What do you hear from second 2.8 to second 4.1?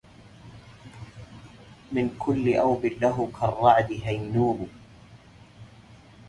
له كالرعد